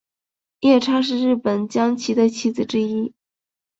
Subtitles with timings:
[0.61, 3.13] 夜叉是日本将棋的棋子之一。